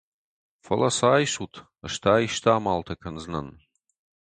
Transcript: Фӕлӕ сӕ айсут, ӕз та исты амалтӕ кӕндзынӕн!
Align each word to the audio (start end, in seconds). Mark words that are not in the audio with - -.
Фӕлӕ 0.63 0.89
сӕ 0.97 1.07
айсут, 1.17 1.53
ӕз 1.85 1.95
та 2.03 2.13
исты 2.27 2.49
амалтӕ 2.57 2.93
кӕндзынӕн! 3.01 3.47